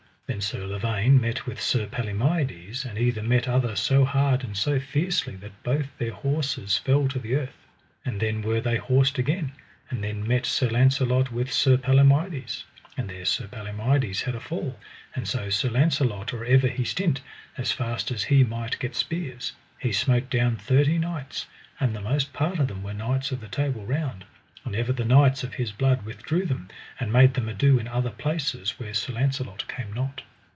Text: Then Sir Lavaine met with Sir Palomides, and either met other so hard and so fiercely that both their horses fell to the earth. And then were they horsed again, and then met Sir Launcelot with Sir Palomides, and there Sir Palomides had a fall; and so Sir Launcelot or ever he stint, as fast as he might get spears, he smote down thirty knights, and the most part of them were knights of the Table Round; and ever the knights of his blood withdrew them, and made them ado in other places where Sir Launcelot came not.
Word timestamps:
Then 0.33 0.39
Sir 0.39 0.65
Lavaine 0.65 1.19
met 1.19 1.45
with 1.45 1.59
Sir 1.59 1.87
Palomides, 1.87 2.85
and 2.85 2.97
either 2.97 3.21
met 3.21 3.49
other 3.49 3.75
so 3.75 4.05
hard 4.05 4.45
and 4.45 4.55
so 4.55 4.79
fiercely 4.79 5.35
that 5.35 5.61
both 5.61 5.85
their 5.97 6.13
horses 6.13 6.77
fell 6.77 7.09
to 7.09 7.19
the 7.19 7.35
earth. 7.35 7.57
And 8.05 8.21
then 8.21 8.41
were 8.41 8.61
they 8.61 8.77
horsed 8.77 9.17
again, 9.17 9.51
and 9.89 10.01
then 10.01 10.25
met 10.25 10.45
Sir 10.45 10.69
Launcelot 10.69 11.33
with 11.33 11.51
Sir 11.51 11.75
Palomides, 11.75 12.63
and 12.95 13.09
there 13.09 13.25
Sir 13.25 13.45
Palomides 13.49 14.21
had 14.21 14.35
a 14.35 14.39
fall; 14.39 14.79
and 15.13 15.27
so 15.27 15.49
Sir 15.49 15.69
Launcelot 15.69 16.31
or 16.33 16.45
ever 16.45 16.67
he 16.69 16.85
stint, 16.85 17.19
as 17.57 17.73
fast 17.73 18.09
as 18.09 18.23
he 18.23 18.45
might 18.45 18.79
get 18.79 18.95
spears, 18.95 19.51
he 19.79 19.91
smote 19.91 20.29
down 20.29 20.55
thirty 20.55 20.97
knights, 20.97 21.45
and 21.77 21.93
the 21.93 21.99
most 21.99 22.31
part 22.31 22.57
of 22.57 22.69
them 22.69 22.83
were 22.83 22.93
knights 22.93 23.33
of 23.33 23.41
the 23.41 23.49
Table 23.49 23.85
Round; 23.85 24.23
and 24.63 24.75
ever 24.75 24.93
the 24.93 25.03
knights 25.03 25.43
of 25.43 25.55
his 25.55 25.71
blood 25.71 26.05
withdrew 26.05 26.45
them, 26.45 26.67
and 26.99 27.11
made 27.11 27.33
them 27.33 27.49
ado 27.49 27.79
in 27.79 27.87
other 27.87 28.11
places 28.11 28.77
where 28.79 28.93
Sir 28.93 29.11
Launcelot 29.13 29.67
came 29.67 29.91
not. 29.91 30.21